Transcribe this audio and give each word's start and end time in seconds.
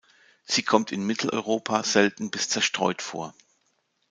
Sie 0.45 0.63
kommt 0.63 0.91
in 0.91 1.05
Mitteleuropa 1.05 1.83
selten 1.83 2.31
bis 2.31 2.49
zerstreut 2.49 3.03
vor. 3.03 3.35